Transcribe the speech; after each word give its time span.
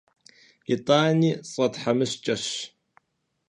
Итӏани 0.73 1.31
сфӏэтхьэмыщкӏэщ. 1.49 2.45